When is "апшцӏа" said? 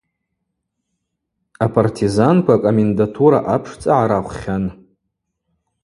3.53-3.91